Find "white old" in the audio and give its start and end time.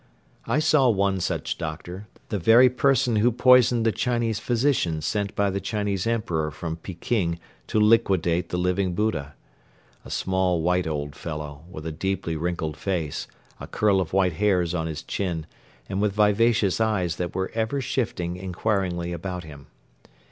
10.63-11.15